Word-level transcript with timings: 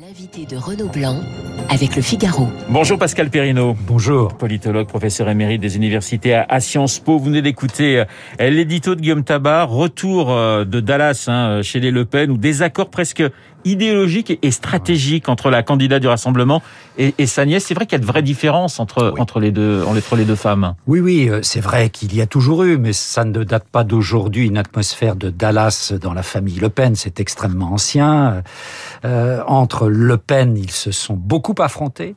L'invité 0.00 0.46
de 0.46 0.56
Renaud 0.56 0.86
Blanc 0.86 1.16
avec 1.70 1.96
le 1.96 2.02
Figaro. 2.02 2.46
Bonjour 2.68 2.98
Pascal 3.00 3.30
Perrino. 3.30 3.74
Bonjour. 3.80 4.28
Politologue, 4.36 4.86
professeur 4.86 5.28
émérite 5.28 5.60
des 5.60 5.76
universités 5.76 6.34
à 6.34 6.60
Sciences 6.60 7.00
Po. 7.00 7.18
Vous 7.18 7.24
venez 7.24 7.42
d'écouter 7.42 8.04
euh, 8.40 8.50
l'édito 8.50 8.94
de 8.94 9.00
Guillaume 9.00 9.24
Tabar, 9.24 9.68
retour 9.68 10.30
euh, 10.30 10.64
de 10.64 10.78
Dallas 10.78 11.24
hein, 11.26 11.62
chez 11.62 11.80
les 11.80 11.90
Le 11.90 12.04
Pen, 12.04 12.30
ou 12.30 12.36
désaccord 12.36 12.90
presque 12.90 13.24
idéologique 13.68 14.38
et 14.42 14.50
stratégique 14.50 15.28
entre 15.28 15.50
la 15.50 15.62
candidate 15.62 16.00
du 16.00 16.08
Rassemblement 16.08 16.62
et, 16.98 17.14
et 17.18 17.26
sa 17.26 17.44
nièce. 17.44 17.66
C'est 17.66 17.74
vrai 17.74 17.86
qu'il 17.86 17.92
y 17.98 18.00
a 18.00 18.04
de 18.04 18.06
vraies 18.06 18.22
différences 18.22 18.80
entre, 18.80 19.12
Oui. 19.14 19.20
entre, 19.20 19.40
les, 19.40 19.50
deux, 19.52 19.82
entre 19.86 20.16
les 20.16 20.24
deux 20.24 20.34
femmes. 20.34 20.74
Oui, 20.86 21.00
oui, 21.00 21.28
euh, 21.28 21.40
c'est 21.42 21.60
vrai 21.60 21.90
qu'il 21.90 22.14
y 22.14 22.20
a 22.20 22.26
toujours 22.26 22.64
eu, 22.64 22.78
mais 22.78 22.92
ça 22.92 23.24
ne 23.24 23.44
date 23.44 23.64
pas 23.70 23.84
d'aujourd'hui, 23.84 24.46
une 24.46 24.58
atmosphère 24.58 25.16
de 25.16 25.30
Dallas 25.30 25.92
dans 26.00 26.14
la 26.14 26.22
famille 26.22 26.58
Le 26.58 26.68
Pen. 26.68 26.94
C'est 26.96 27.20
extrêmement 27.20 27.72
ancien. 27.72 28.42
Euh, 29.04 29.40
entre 29.46 29.88
Le 29.88 30.16
Pen, 30.16 30.56
ils 30.56 30.70
se 30.70 30.90
sont 30.90 31.14
beaucoup 31.14 31.54
affrontés. 31.58 32.14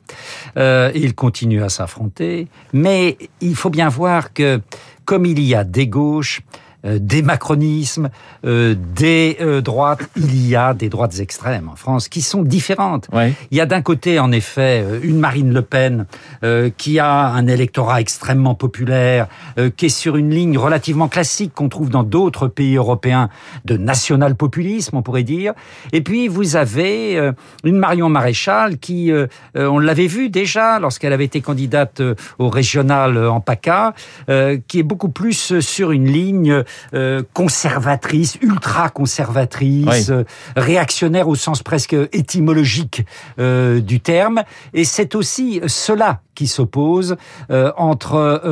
Euh, 0.56 0.90
ils 0.94 1.14
continuent 1.14 1.62
à 1.62 1.68
s'affronter. 1.68 2.48
Mais 2.72 3.16
il 3.40 3.54
faut 3.54 3.70
bien 3.70 3.88
voir 3.88 4.32
que, 4.32 4.60
comme 5.04 5.26
il 5.26 5.40
y 5.40 5.54
a 5.54 5.64
des 5.64 5.86
gauches, 5.86 6.40
des 6.84 7.22
macronismes, 7.22 8.10
euh, 8.44 8.74
des 8.94 9.36
euh, 9.40 9.60
droites, 9.60 10.00
il 10.16 10.46
y 10.46 10.56
a 10.56 10.74
des 10.74 10.88
droites 10.88 11.20
extrêmes 11.20 11.68
en 11.68 11.76
France 11.76 12.08
qui 12.08 12.22
sont 12.22 12.42
différentes. 12.42 13.08
Ouais. 13.12 13.32
Il 13.50 13.58
y 13.58 13.60
a 13.60 13.66
d'un 13.66 13.82
côté, 13.82 14.18
en 14.18 14.32
effet, 14.32 14.82
euh, 14.84 15.00
une 15.02 15.18
Marine 15.18 15.52
Le 15.52 15.62
Pen 15.62 16.06
euh, 16.44 16.70
qui 16.76 16.98
a 16.98 17.26
un 17.26 17.46
électorat 17.46 18.00
extrêmement 18.00 18.54
populaire, 18.54 19.28
euh, 19.58 19.70
qui 19.70 19.86
est 19.86 19.88
sur 19.88 20.16
une 20.16 20.30
ligne 20.30 20.58
relativement 20.58 21.08
classique 21.08 21.52
qu'on 21.54 21.68
trouve 21.68 21.88
dans 21.88 22.02
d'autres 22.02 22.48
pays 22.48 22.76
européens 22.76 23.28
de 23.64 23.76
national-populisme, 23.76 24.96
on 24.96 25.02
pourrait 25.02 25.22
dire. 25.22 25.54
Et 25.92 26.00
puis, 26.00 26.28
vous 26.28 26.56
avez 26.56 27.16
euh, 27.16 27.32
une 27.64 27.78
Marion 27.78 28.08
Maréchal 28.08 28.78
qui, 28.78 29.12
euh, 29.12 29.26
euh, 29.56 29.66
on 29.66 29.78
l'avait 29.78 30.06
vu 30.06 30.30
déjà 30.30 30.78
lorsqu'elle 30.78 31.12
avait 31.12 31.24
été 31.24 31.40
candidate 31.40 32.00
euh, 32.00 32.14
au 32.38 32.48
régional 32.48 33.16
euh, 33.16 33.30
en 33.30 33.40
PACA, 33.40 33.94
euh, 34.28 34.58
qui 34.66 34.80
est 34.80 34.82
beaucoup 34.82 35.10
plus 35.10 35.52
euh, 35.52 35.60
sur 35.60 35.92
une 35.92 36.06
ligne 36.06 36.64
euh, 36.94 37.22
conservatrice, 37.34 38.38
ultra-conservatrice, 38.42 39.86
Oui. 39.88 40.04
euh, 40.10 40.24
réactionnaire 40.56 41.28
au 41.28 41.34
sens 41.34 41.62
presque 41.62 41.96
étymologique 42.12 43.04
euh, 43.38 43.80
du 43.80 44.00
terme. 44.00 44.42
Et 44.74 44.84
c'est 44.84 45.14
aussi 45.14 45.60
cela 45.66 46.20
qui 46.34 46.46
s'oppose 46.46 47.16
euh, 47.50 47.72
entre 47.76 48.42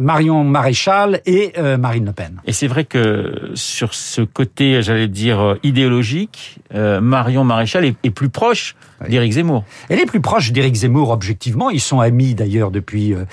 Marion 0.00 0.44
Maréchal 0.44 1.20
et 1.26 1.52
Marine 1.78 2.06
Le 2.06 2.12
Pen. 2.12 2.40
Et 2.46 2.52
c'est 2.52 2.66
vrai 2.66 2.84
que 2.84 3.50
sur 3.54 3.94
ce 3.94 4.22
côté, 4.22 4.82
j'allais 4.82 5.08
dire, 5.08 5.56
idéologique, 5.62 6.58
euh, 6.74 7.00
Marion 7.00 7.44
Maréchal 7.44 7.84
est, 7.84 7.96
est 8.02 8.10
plus 8.10 8.28
proche 8.30 8.74
Oui. 9.02 9.10
d'Éric 9.10 9.32
Zemmour. 9.32 9.64
Elle 9.88 10.00
est 10.00 10.06
plus 10.06 10.20
proche 10.20 10.52
d'Éric 10.52 10.74
Zemmour, 10.74 11.10
objectivement. 11.10 11.70
Ils 11.70 11.80
sont 11.80 12.00
amis 12.00 12.34
d'ailleurs 12.34 12.70
depuis 12.70 13.12
euh, 13.14 13.24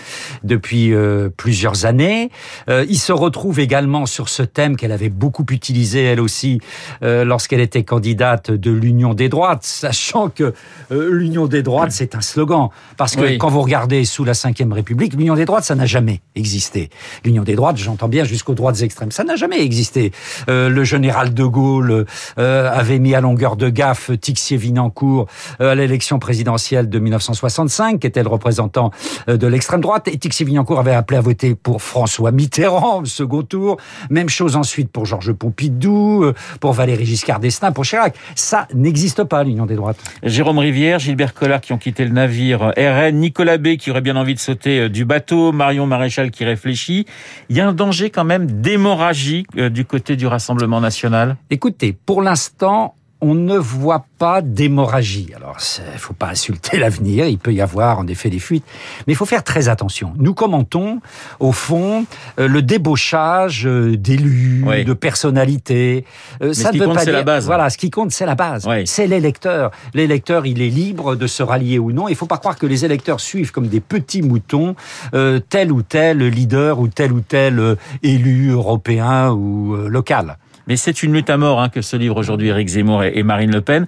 depuis 0.44 0.94
euh, 0.94 1.30
plusieurs 1.36 1.86
années. 1.86 2.32
Euh, 2.70 2.86
ils 2.90 3.00
se 3.00 3.12
retrouvent 3.30 3.60
également 3.60 4.08
sur 4.08 4.28
ce 4.28 4.42
thème 4.42 4.76
qu'elle 4.76 4.92
avait 4.92 5.10
beaucoup 5.10 5.46
utilisé 5.52 6.04
elle 6.04 6.20
aussi 6.20 6.60
euh, 7.04 7.24
lorsqu'elle 7.24 7.60
était 7.60 7.84
candidate 7.84 8.50
de 8.50 8.72
l'Union 8.72 9.14
des 9.14 9.30
droites, 9.30 9.64
sachant 9.64 10.30
que 10.30 10.56
euh, 10.92 11.12
l'Union 11.12 11.46
des 11.46 11.62
droites 11.62 11.92
c'est 11.92 12.16
un 12.16 12.22
slogan 12.22 12.70
parce 12.98 13.16
que 13.16 13.22
Oui. 13.22 13.38
quand 13.38 13.50
vous 13.50 13.62
regardez 13.62 14.04
sous 14.04 14.24
la 14.24 14.32
Ve 14.32 14.72
République, 14.74 15.14
l'Union 15.14 15.36
des 15.36 15.46
droites 15.46 15.64
ça 15.64 15.76
n'a 15.76 15.86
jamais 15.86 16.22
existé. 16.34 16.90
L'Union 17.24 17.44
des 17.44 17.54
droites, 17.54 17.78
j'entends 17.78 18.08
bien 18.08 18.24
jusqu'aux 18.24 18.56
droites 18.56 18.82
extrêmes, 18.82 19.12
ça 19.12 19.24
n'a 19.24 19.36
jamais 19.36 19.62
existé. 19.62 20.12
Euh, 20.50 20.70
le 20.70 20.84
général 20.84 21.36
de 21.36 21.44
Gaulle 21.44 22.06
avait 22.38 22.98
mis 22.98 23.14
à 23.14 23.22
longueur 23.22 23.58
de 23.58 23.70
gaffe 23.70 24.10
Tixier-Vinancourt 24.20 25.28
à 25.60 25.76
l'élection 25.76 26.18
présidentielle 26.18 26.90
de 26.90 26.98
1965, 26.98 28.00
qui 28.00 28.08
était 28.08 28.24
le 28.24 28.30
représentant 28.30 28.90
de 29.28 29.48
l'extrême 29.48 29.82
droite. 29.82 30.08
Et 30.08 30.18
Tixier-Vinancourt 30.18 30.80
avait 30.80 30.96
appelé 30.96 31.18
à 31.20 31.22
voter 31.22 31.54
pour 31.54 31.84
François 31.84 32.32
Mitterrand 32.32 33.04
second 33.20 33.44
tour. 33.44 33.78
Même 34.10 34.30
chose 34.30 34.56
ensuite 34.56 34.92
pour 34.92 35.06
Georges 35.06 35.34
Pompidou, 35.34 36.24
euh, 36.24 36.34
pour 36.60 36.74
Valéry 36.74 37.06
Giscard 37.06 37.40
d'Estaing, 37.40 37.72
pour 37.72 37.86
Chirac. 37.86 38.16
Ça 38.36 38.68
n'existe 38.74 39.24
pas, 39.24 39.44
l'union 39.44 39.66
des 39.66 39.76
droites. 39.76 40.00
Jérôme 40.24 40.60
Rivière, 40.60 41.00
Gilbert 41.00 41.34
Collard 41.34 41.62
qui 41.62 41.74
ont 41.74 41.78
quitté 41.78 42.06
le 42.06 42.12
navire 42.12 42.72
euh, 42.78 43.10
RN, 43.10 43.16
Nicolas 43.16 43.58
B 43.58 43.76
qui 43.76 43.92
aurait 43.92 44.02
bien 44.02 44.16
envie 44.16 44.36
de 44.36 44.40
sauter 44.40 44.80
euh, 44.80 44.90
du 44.90 45.06
bateau, 45.06 45.52
Marion 45.52 45.86
Maréchal 45.86 46.32
qui 46.32 46.46
réfléchit. 46.46 47.06
Il 47.50 47.58
y 47.58 47.62
a 47.62 47.68
un 47.68 47.74
danger 47.74 48.10
quand 48.10 48.26
même 48.26 48.62
d'hémorragie 48.62 49.46
du 49.54 49.86
côté 49.86 50.16
du 50.16 50.28
Rassemblement 50.28 50.82
national. 50.82 51.38
Écoutez, 51.50 51.94
pour 51.94 52.22
l'instant, 52.22 52.96
on 53.22 53.36
ne 53.36 53.58
voit 53.58 54.06
pas 54.18 54.42
d'hémorragie. 54.42 55.32
Alors, 55.36 55.58
il 55.94 56.00
faut 56.00 56.14
pas 56.14 56.30
insulter 56.30 56.78
l'avenir, 56.80 57.28
il 57.28 57.38
peut 57.38 57.54
y 57.54 57.62
avoir 57.62 58.00
en 58.00 58.08
effet 58.08 58.30
des 58.30 58.40
fuites, 58.40 58.64
mais 59.06 59.14
il 59.14 59.16
faut 59.16 59.26
faire 59.26 59.44
très 59.44 59.68
attention. 59.68 60.14
Nous 60.18 60.34
commentons, 60.34 61.02
au 61.40 61.52
fond, 61.52 62.06
euh, 62.40 62.48
le 62.48 62.62
débauchage 62.62 63.66
euh, 63.68 63.98
d'élus, 63.98 64.64
Oui. 64.66 64.86
de 64.86 64.94
personnalités. 64.94 66.06
Euh, 66.42 66.54
ce 66.54 66.70
qui 66.70 66.80
compte, 66.80 67.00
c'est 67.00 67.12
la 67.12 67.24
base. 67.24 67.46
Voilà, 67.46 67.70
ce 67.70 67.78
qui 67.78 67.90
compte, 67.90 68.12
c'est 68.12 68.26
la 68.26 68.36
base. 68.36 68.66
Oui. 68.68 68.88
C'est 68.88 69.08
l'électeur. 69.08 69.72
L'électeur, 69.94 70.46
il 70.46 70.62
est 70.62 70.70
libre 70.70 71.16
de 71.16 71.28
se 71.28 71.44
rallier 71.44 71.80
ou 71.80 71.92
non. 71.92 72.08
Il 72.08 72.16
faut 72.16 72.26
pas 72.26 72.38
croire 72.38 72.58
que 72.58 72.66
les 72.66 72.86
électeurs 72.86 73.20
suivent 73.20 73.52
comme 73.52 73.68
des 73.68 73.82
petits 73.82 74.22
moutons 74.22 74.76
euh, 75.14 75.40
tel 75.50 75.72
ou 75.72 75.82
tel 75.82 76.20
leader 76.20 76.80
ou 76.80 76.88
tel 76.88 77.12
ou 77.12 77.20
tel 77.22 77.76
élu 78.04 78.52
européen 78.52 79.32
ou 79.32 79.76
local. 79.76 80.38
Mais 80.70 80.78
c'est 80.78 81.02
une 81.02 81.14
lutte 81.14 81.32
à 81.32 81.38
mort 81.38 81.60
hein, 81.60 81.70
que 81.70 81.82
se 81.82 81.98
livrent 81.98 82.18
aujourd'hui 82.18 82.50
Éric 82.50 82.70
Zemmour 82.70 83.04
et 83.04 83.24
Marine 83.24 83.52
Le 83.52 83.62
Pen. 83.62 83.88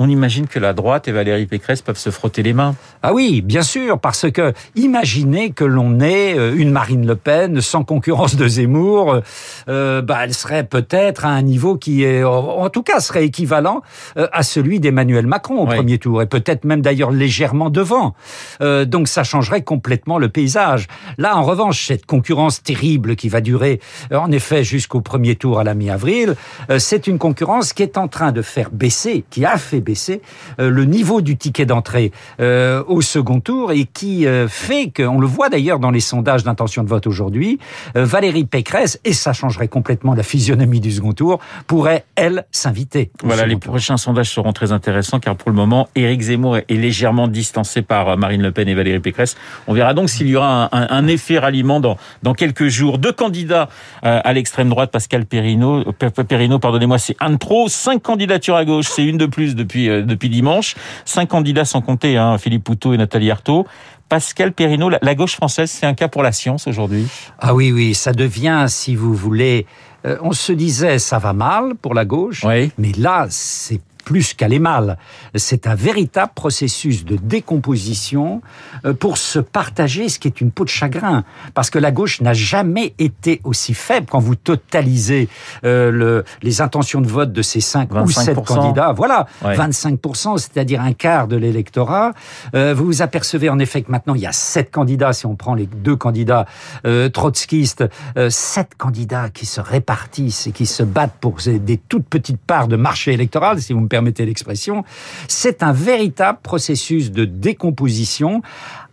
On 0.00 0.08
imagine 0.08 0.46
que 0.46 0.60
la 0.60 0.74
droite 0.74 1.08
et 1.08 1.12
Valérie 1.12 1.46
Pécresse 1.46 1.82
peuvent 1.82 1.98
se 1.98 2.10
frotter 2.10 2.44
les 2.44 2.52
mains. 2.52 2.76
Ah 3.02 3.12
oui, 3.12 3.42
bien 3.42 3.62
sûr, 3.62 3.98
parce 3.98 4.30
que 4.30 4.52
imaginez 4.76 5.50
que 5.50 5.64
l'on 5.64 5.98
ait 5.98 6.38
euh, 6.38 6.54
une 6.56 6.70
Marine 6.70 7.04
Le 7.04 7.16
Pen 7.16 7.60
sans 7.60 7.82
concurrence 7.82 8.36
de 8.36 8.46
Zemmour, 8.46 9.20
euh, 9.68 10.00
bah, 10.00 10.18
elle 10.22 10.34
serait 10.34 10.62
peut-être 10.62 11.24
à 11.26 11.30
un 11.30 11.42
niveau 11.42 11.76
qui 11.76 12.04
est, 12.04 12.22
en 12.22 12.68
tout 12.70 12.84
cas, 12.84 13.00
serait 13.00 13.24
équivalent 13.24 13.82
euh, 14.16 14.28
à 14.32 14.44
celui 14.44 14.78
d'Emmanuel 14.78 15.26
Macron 15.26 15.62
au 15.62 15.66
Oui. 15.68 15.74
premier 15.74 15.98
tour, 15.98 16.22
et 16.22 16.26
peut-être 16.26 16.64
même 16.64 16.80
d'ailleurs 16.80 17.10
légèrement 17.10 17.68
devant. 17.68 18.14
Euh, 18.60 18.84
donc 18.84 19.08
ça 19.08 19.24
changerait 19.24 19.62
complètement 19.62 20.18
le 20.18 20.28
paysage. 20.28 20.86
Là, 21.18 21.36
en 21.36 21.42
revanche, 21.42 21.86
cette 21.88 22.06
concurrence 22.06 22.62
terrible 22.62 23.16
qui 23.16 23.28
va 23.28 23.40
durer, 23.40 23.80
euh, 24.12 24.16
en 24.18 24.30
effet, 24.30 24.62
jusqu'au 24.62 25.00
premier 25.00 25.34
tour 25.34 25.58
à 25.58 25.64
la 25.64 25.74
mi-avril, 25.74 26.36
euh, 26.70 26.78
c'est 26.78 27.08
une 27.08 27.18
concurrence 27.18 27.72
qui 27.72 27.82
est 27.82 27.98
en 27.98 28.06
train 28.06 28.30
de 28.30 28.42
faire 28.42 28.70
baisser, 28.70 29.24
qui 29.28 29.44
a 29.44 29.58
fait 29.58 29.80
baisser 29.88 30.20
euh, 30.60 30.68
le 30.70 30.84
niveau 30.84 31.20
du 31.22 31.36
ticket 31.36 31.64
d'entrée 31.66 32.12
euh, 32.40 32.84
au 32.86 33.00
second 33.00 33.40
tour 33.40 33.72
et 33.72 33.84
qui 33.84 34.26
euh, 34.26 34.46
fait 34.48 34.92
qu'on 34.94 35.18
le 35.18 35.26
voit 35.26 35.48
d'ailleurs 35.48 35.78
dans 35.78 35.90
les 35.90 36.00
sondages 36.00 36.44
d'intention 36.44 36.84
de 36.84 36.88
vote 36.88 37.06
aujourd'hui, 37.06 37.58
Valérie 37.94 38.44
Pécresse, 38.44 39.00
et 39.04 39.12
ça 39.14 39.32
changerait 39.32 39.68
complètement 39.68 40.14
la 40.14 40.22
physionomie 40.22 40.80
du 40.80 40.92
second 40.92 41.12
tour, 41.12 41.38
pourrait, 41.66 42.04
elle, 42.16 42.44
s'inviter. 42.50 43.10
Voilà, 43.22 43.46
les 43.46 43.54
tour. 43.54 43.72
prochains 43.72 43.96
sondages 43.96 44.30
seront 44.30 44.52
très 44.52 44.72
intéressants 44.72 45.20
car 45.20 45.36
pour 45.36 45.50
le 45.50 45.56
moment, 45.56 45.88
Éric 45.94 46.20
Zemmour 46.20 46.58
est 46.58 46.64
légèrement 46.70 47.28
distancé 47.28 47.82
par 47.82 48.16
Marine 48.18 48.42
Le 48.42 48.52
Pen 48.52 48.68
et 48.68 48.74
Valérie 48.74 49.00
Pécresse. 49.00 49.36
On 49.66 49.72
verra 49.72 49.94
donc 49.94 50.10
s'il 50.10 50.28
y 50.28 50.36
aura 50.36 50.68
un, 50.76 50.82
un- 50.82 50.86
un 50.90 51.06
effet 51.06 51.38
ralliement 51.38 51.80
dans, 51.80 51.96
dans 52.22 52.34
quelques 52.34 52.68
jours. 52.68 52.98
Deux 52.98 53.12
candidats 53.12 53.68
à 54.02 54.32
l'extrême 54.32 54.68
droite, 54.68 54.90
Pascal 54.90 55.24
Perrino, 55.24 55.84
Pe- 55.98 56.10
Pe- 56.10 56.22
Perrino, 56.24 56.58
pardonnez-moi, 56.58 56.98
c'est 56.98 57.16
un 57.20 57.30
de 57.30 57.36
trop. 57.36 57.68
Cinq 57.68 58.02
candidatures 58.02 58.56
à 58.56 58.64
gauche, 58.64 58.86
c'est 58.88 59.04
une 59.04 59.16
de 59.16 59.26
plus 59.26 59.54
depuis 59.54 59.77
euh, 59.86 60.02
depuis 60.02 60.30
dimanche. 60.30 60.74
Cinq 61.04 61.26
candidats 61.28 61.64
sans 61.66 61.82
compter, 61.82 62.16
hein, 62.16 62.38
Philippe 62.38 62.64
Poutot 62.64 62.94
et 62.94 62.96
Nathalie 62.96 63.30
Arthaud. 63.30 63.66
Pascal 64.08 64.52
Perrino, 64.52 64.88
la, 64.88 64.98
la 65.02 65.14
gauche 65.14 65.34
française, 65.34 65.70
c'est 65.70 65.84
un 65.84 65.92
cas 65.92 66.08
pour 66.08 66.22
la 66.22 66.32
science 66.32 66.66
aujourd'hui. 66.66 67.06
Ah 67.38 67.54
oui, 67.54 67.70
oui, 67.70 67.94
ça 67.94 68.12
devient, 68.12 68.64
si 68.68 68.96
vous 68.96 69.14
voulez, 69.14 69.66
euh, 70.06 70.16
on 70.22 70.32
se 70.32 70.52
disait 70.52 70.98
ça 70.98 71.18
va 71.18 71.34
mal 71.34 71.74
pour 71.74 71.92
la 71.92 72.06
gauche, 72.06 72.42
Oui. 72.42 72.72
mais 72.78 72.92
là, 72.96 73.26
c'est 73.28 73.80
plus 74.08 74.32
qu'aller 74.32 74.58
mal. 74.58 74.96
C'est 75.34 75.66
un 75.66 75.74
véritable 75.74 76.32
processus 76.34 77.04
de 77.04 77.16
décomposition 77.16 78.40
euh, 78.86 78.94
pour 78.94 79.18
se 79.18 79.38
partager 79.38 80.08
ce 80.08 80.18
qui 80.18 80.28
est 80.28 80.40
une 80.40 80.50
peau 80.50 80.64
de 80.64 80.70
chagrin. 80.70 81.24
Parce 81.52 81.68
que 81.68 81.78
la 81.78 81.90
gauche 81.90 82.22
n'a 82.22 82.32
jamais 82.32 82.94
été 82.98 83.42
aussi 83.44 83.74
faible 83.74 84.06
quand 84.08 84.18
vous 84.18 84.34
totalisez 84.34 85.28
euh, 85.64 85.90
le, 85.90 86.24
les 86.40 86.62
intentions 86.62 87.02
de 87.02 87.06
vote 87.06 87.32
de 87.34 87.42
ces 87.42 87.60
cinq 87.60 87.92
ou 87.92 88.10
sept 88.10 88.38
25%. 88.38 88.44
candidats. 88.44 88.92
Voilà, 88.92 89.26
Ouais. 89.44 89.54
25%, 89.56 90.38
c'est-à-dire 90.38 90.80
un 90.80 90.94
quart 90.94 91.28
de 91.28 91.36
l'électorat. 91.36 92.14
Euh, 92.54 92.72
vous 92.74 92.86
vous 92.86 93.02
apercevez 93.02 93.50
en 93.50 93.58
effet 93.58 93.82
que 93.82 93.90
maintenant, 93.90 94.14
il 94.14 94.22
y 94.22 94.26
a 94.26 94.32
sept 94.32 94.70
candidats, 94.70 95.12
si 95.12 95.26
on 95.26 95.36
prend 95.36 95.54
les 95.54 95.66
deux 95.66 95.96
candidats 95.96 96.46
euh, 96.86 97.10
trotskistes, 97.10 97.84
euh, 98.16 98.30
sept 98.30 98.70
candidats 98.78 99.28
qui 99.28 99.44
se 99.44 99.60
répartissent 99.60 100.46
et 100.46 100.52
qui 100.52 100.64
se 100.64 100.82
battent 100.82 101.18
pour 101.20 101.36
des 101.44 101.76
toutes 101.76 102.06
petites 102.08 102.40
parts 102.40 102.68
de 102.68 102.76
marché 102.76 103.12
électoral, 103.12 103.60
si 103.60 103.74
vous 103.74 103.80
me 103.80 103.86
permettez 103.88 103.97
l'expression. 104.06 104.84
C'est 105.28 105.62
un 105.62 105.72
véritable 105.72 106.38
processus 106.42 107.10
de 107.10 107.24
décomposition 107.24 108.42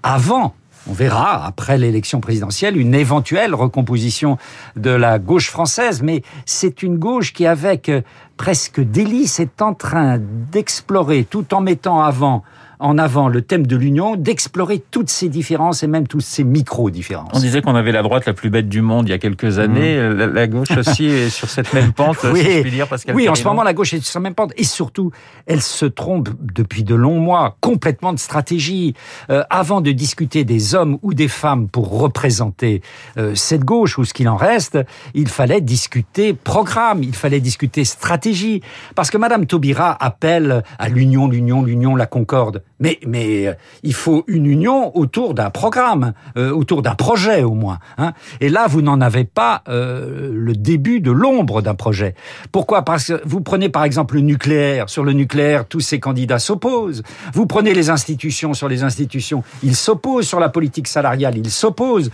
avant 0.04 0.54
on 0.88 0.94
verra, 0.94 1.46
après 1.46 1.78
l'élection 1.78 2.22
présidentielle, 2.22 2.78
une 2.78 2.94
éventuelle 2.94 3.56
recomposition 3.56 4.38
de 4.76 4.92
la 4.92 5.18
gauche 5.18 5.50
française. 5.50 6.04
Mais 6.04 6.22
c'est 6.46 6.84
une 6.84 6.98
gauche 6.98 7.34
qui, 7.34 7.48
avec 7.48 7.90
euh, 7.90 8.02
presque 8.38 8.80
délice, 8.80 9.40
est 9.40 9.64
en 9.64 9.74
train 9.74 10.20
d'explorer, 10.20 11.24
tout 11.24 11.54
en 11.56 11.62
mettant 11.62 12.04
avant 12.04 12.44
en 12.86 13.00
avant 13.00 13.30
le 13.30 13.42
thème 13.42 13.66
de 13.66 13.76
l'union, 13.76 14.16
d'explorer 14.16 14.80
toutes 14.92 15.10
ces 15.10 15.28
différences 15.28 15.82
et 15.82 15.88
même 15.88 16.08
toutes 16.08 16.22
ces 16.22 16.44
micro-différences. 16.44 17.32
On 17.34 17.40
disait 17.40 17.64
qu'on 17.64 17.74
avait 17.74 17.92
la 17.92 18.04
droite 18.04 18.28
la 18.28 18.34
plus 18.34 18.52
bête 18.52 18.70
du 18.70 18.82
monde 18.82 19.08
il 19.08 19.12
y 19.12 19.14
a 19.14 19.18
quelques 19.18 19.58
années. 19.58 19.98
Mmh. 19.98 20.34
La, 20.34 20.48
gauche 20.48 20.70
aussi 20.78 21.06
est 21.06 21.30
sur 21.32 21.50
cette 21.50 21.74
même 21.74 21.94
pente, 21.94 22.18
oui. 22.32 22.44
si 22.44 22.52
je 22.52 22.62
puis 22.62 22.72
dire, 22.72 22.88
Pascal 22.88 23.16
Oui, 23.16 23.28
en 23.28 23.34
ce 23.34 23.44
moment, 23.44 23.64
la 23.64 23.74
gauche 23.74 23.96
est 23.96 24.02
sur 24.02 24.14
cette 24.14 24.22
même 24.22 24.36
pente. 24.36 24.54
Et 24.56 24.64
surtout, 24.64 25.10
elle 25.48 25.64
se 25.64 25.88
trompe 25.88 26.30
depuis 26.40 26.84
de 26.84 26.94
longs 26.94 27.20
mois 27.20 27.58
complètement 27.60 28.14
de 28.14 28.20
stratégie. 28.20 28.94
Euh, 29.32 29.44
avant 29.50 29.82
de 29.82 29.92
discuter 29.92 30.44
des 30.44 30.76
hommes 30.76 31.00
ou 31.02 31.16
des 31.16 31.28
femmes 31.28 31.68
pour 31.68 31.98
représenter 32.00 32.84
euh, 33.18 33.34
cette 33.34 33.64
gauche 33.64 33.98
ou 33.98 34.06
ce 34.06 34.14
qu'il 34.14 34.30
en 34.30 34.38
reste, 34.38 34.78
il 35.16 35.28
fallait 35.28 35.62
discuter 35.62 36.36
programme, 36.36 37.02
il 37.02 37.16
fallait 37.16 37.40
discuter 37.40 37.84
stratégie. 37.84 38.62
Parce 38.94 39.10
que 39.10 39.18
Madame 39.18 39.48
Taubira 39.48 39.98
appelle 40.00 40.62
à 40.78 40.88
l'union, 40.88 41.28
l'union, 41.28 41.64
l'union, 41.64 41.96
la 41.96 42.06
concorde. 42.06 42.62
Mais, 42.80 43.00
mais 43.06 43.48
euh, 43.48 43.54
il 43.84 43.94
faut 43.94 44.24
une 44.28 44.46
union 44.46 44.96
autour 44.98 45.34
d'un 45.34 45.50
programme, 45.50 46.14
euh, 46.38 46.52
autour 46.52 46.82
d'un 46.82 46.96
projet 46.96 47.44
au 47.44 47.54
moins. 47.54 47.80
Hein. 47.98 48.14
Et 48.42 48.50
là, 48.50 48.68
vous 48.68 48.82
n'en 48.82 49.00
avez 49.00 49.24
pas 49.24 49.64
euh, 49.70 50.30
le 50.34 50.54
début 50.54 51.00
de 51.00 51.12
l'ombre 51.12 51.62
d'un 51.62 51.76
projet. 51.76 52.16
Pourquoi? 52.52 52.84
Parce 52.84 53.08
que 53.08 53.22
vous 53.26 53.42
prenez 53.42 53.70
par 53.70 53.84
exemple 53.84 54.16
le 54.16 54.22
nucléaire. 54.22 54.90
Sur 54.90 55.04
le 55.04 55.14
nucléaire, 55.14 55.66
tous 55.66 55.80
ces 55.80 56.00
candidats 56.00 56.40
s'opposent. 56.40 57.04
Vous 57.34 57.46
prenez 57.46 57.74
les 57.74 57.90
institutions. 57.90 58.54
Sur 58.54 58.68
les 58.68 58.84
institutions, 58.84 59.44
ils 59.64 59.76
s'opposent. 59.76 60.28
Sur 60.28 60.40
la 60.40 60.50
politique 60.50 60.88
salariale, 60.88 61.38
ils 61.38 61.50
s'opposent. 61.50 62.12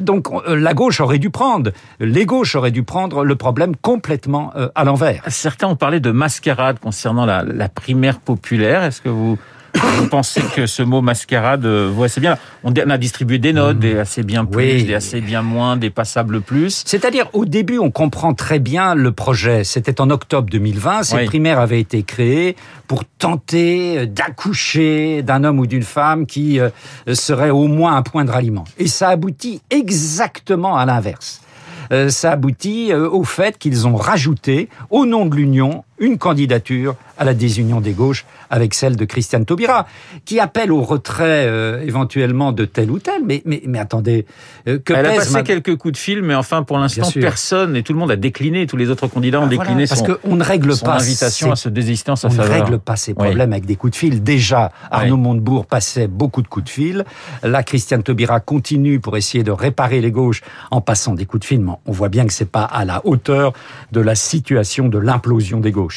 donc 0.00 0.28
la 0.46 0.74
gauche 0.74 1.00
aurait 1.00 1.18
dû 1.18 1.30
prendre, 1.30 1.72
les 1.98 2.26
gauches 2.26 2.54
auraient 2.54 2.70
dû 2.70 2.82
prendre 2.82 3.24
le 3.24 3.36
problème 3.36 3.76
complètement 3.76 4.52
à 4.74 4.84
l'envers. 4.84 5.22
Certains 5.28 5.68
ont 5.68 5.76
parlé 5.76 6.00
de 6.00 6.10
mascarade 6.10 6.78
concernant 6.78 7.26
la, 7.26 7.42
la 7.42 7.68
primaire 7.68 8.20
populaire. 8.20 8.82
Est-ce 8.84 9.00
que 9.00 9.08
vous 9.08 9.38
vous 9.74 10.08
pensez 10.08 10.42
que 10.54 10.66
ce 10.66 10.82
mot 10.82 11.00
mascarade 11.00 11.64
euh, 11.64 11.90
voit 11.92 12.06
assez 12.06 12.20
bien 12.20 12.38
On 12.64 12.72
a 12.74 12.98
distribué 12.98 13.38
des 13.38 13.52
notes, 13.52 13.78
des 13.78 13.98
assez 13.98 14.22
bien 14.22 14.44
plus, 14.44 14.84
des 14.84 14.94
assez 14.94 15.20
bien 15.20 15.42
moins, 15.42 15.76
des 15.76 15.90
passables 15.90 16.40
plus. 16.40 16.82
C'est-à-dire, 16.86 17.26
au 17.32 17.44
début, 17.44 17.78
on 17.78 17.90
comprend 17.90 18.34
très 18.34 18.58
bien 18.58 18.94
le 18.94 19.12
projet. 19.12 19.64
C'était 19.64 20.00
en 20.00 20.10
octobre 20.10 20.48
2020. 20.50 21.02
Ces 21.02 21.24
primaires 21.24 21.58
avaient 21.58 21.80
été 21.80 22.02
créées 22.02 22.56
pour 22.86 23.04
tenter 23.04 23.98
euh, 23.98 24.06
d'accoucher 24.06 25.22
d'un 25.22 25.44
homme 25.44 25.58
ou 25.58 25.66
d'une 25.66 25.82
femme 25.82 26.26
qui 26.26 26.58
euh, 26.60 26.70
serait 27.12 27.50
au 27.50 27.66
moins 27.66 27.96
un 27.96 28.02
point 28.02 28.24
de 28.24 28.30
ralliement. 28.30 28.64
Et 28.78 28.86
ça 28.86 29.08
aboutit 29.08 29.60
exactement 29.70 30.76
à 30.76 30.86
l'inverse. 30.86 31.42
ça 32.08 32.32
aboutit 32.32 32.94
au 32.94 33.24
fait 33.24 33.58
qu'ils 33.58 33.88
ont 33.88 33.96
rajouté, 33.96 34.68
au 34.90 35.06
nom 35.06 35.26
de 35.26 35.34
l'Union, 35.34 35.84
une 36.00 36.18
candidature 36.18 36.96
à 37.18 37.24
la 37.24 37.34
désunion 37.34 37.80
des 37.80 37.92
gauches 37.92 38.24
avec 38.48 38.74
celle 38.74 38.96
de 38.96 39.04
Christiane 39.04 39.44
Taubira, 39.44 39.86
qui 40.24 40.40
appelle 40.40 40.72
au 40.72 40.82
retrait 40.82 41.46
euh, 41.46 41.84
éventuellement 41.84 42.50
de 42.50 42.64
tel 42.64 42.90
ou 42.90 42.98
tel. 42.98 43.22
Mais, 43.24 43.42
mais, 43.44 43.62
mais 43.66 43.78
attendez, 43.78 44.26
euh, 44.66 44.78
que 44.78 44.94
Elle 44.94 45.06
a 45.06 45.14
passé 45.14 45.42
quelques 45.44 45.76
coups 45.76 45.92
de 45.92 45.98
fil, 45.98 46.22
mais 46.22 46.34
enfin 46.34 46.62
pour 46.62 46.78
l'instant 46.78 47.08
personne 47.20 47.76
et 47.76 47.82
tout 47.82 47.92
le 47.92 47.98
monde 47.98 48.10
a 48.10 48.16
décliné, 48.16 48.66
tous 48.66 48.78
les 48.78 48.88
autres 48.88 49.06
candidats 49.06 49.40
ont 49.40 49.44
ah, 49.44 49.48
décliné 49.48 49.86
parce 49.86 50.00
son, 50.00 50.16
qu'on 50.16 50.36
ne 50.36 50.42
règle 50.42 50.76
pas 50.78 50.94
invitation 50.94 51.52
à 51.52 51.56
se 51.56 51.68
désister 51.68 52.10
en 52.10 52.16
sa 52.16 52.28
on 52.28 52.30
faveur. 52.30 52.56
Ne 52.56 52.62
règle 52.62 52.78
pas 52.78 52.96
ces 52.96 53.12
problèmes 53.12 53.52
avec 53.52 53.66
des 53.66 53.76
coups 53.76 53.92
de 53.92 53.96
fil. 53.96 54.22
Déjà, 54.22 54.72
Arnaud 54.90 55.18
Montebourg 55.18 55.66
passait 55.66 56.08
beaucoup 56.08 56.40
de 56.40 56.48
coups 56.48 56.64
de 56.64 56.70
fil. 56.70 57.04
Là, 57.42 57.62
Christiane 57.62 58.02
Taubira 58.02 58.40
continue 58.40 58.98
pour 58.98 59.16
essayer 59.18 59.44
de 59.44 59.52
réparer 59.52 60.00
les 60.00 60.10
gauches 60.10 60.42
en 60.70 60.80
passant 60.80 61.14
des 61.14 61.26
coups 61.26 61.42
de 61.42 61.46
fil. 61.46 61.60
Mais 61.60 61.72
on 61.86 61.92
voit 61.92 62.08
bien 62.08 62.26
que 62.26 62.32
c'est 62.32 62.50
pas 62.50 62.64
à 62.64 62.86
la 62.86 63.04
hauteur 63.04 63.52
de 63.92 64.00
la 64.00 64.14
situation 64.14 64.88
de 64.88 64.98
l'implosion 64.98 65.60
des 65.60 65.70
gauches. 65.70 65.89